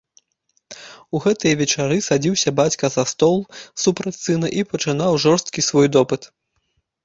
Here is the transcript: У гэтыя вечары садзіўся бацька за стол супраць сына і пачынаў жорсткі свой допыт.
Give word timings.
У 1.17 1.21
гэтыя 1.25 1.57
вечары 1.59 1.97
садзіўся 2.07 2.49
бацька 2.61 2.85
за 2.95 3.03
стол 3.13 3.37
супраць 3.85 4.17
сына 4.25 4.47
і 4.63 4.67
пачынаў 4.73 5.23
жорсткі 5.29 5.61
свой 5.71 5.87
допыт. 6.01 6.21